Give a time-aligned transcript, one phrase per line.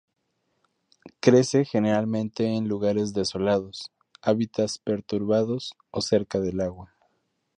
[1.19, 3.91] Crece generalmente en lugares desolados,
[4.23, 6.95] hábitats perturbados, o cerca del agua.